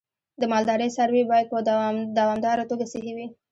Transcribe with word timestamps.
د 0.41 0.43
مالدارۍ 0.51 0.89
څاروی 0.95 1.23
باید 1.31 1.47
په 1.51 1.57
دوامداره 2.19 2.63
توګه 2.69 2.85
صحي 2.93 3.13
وي. 3.17 3.27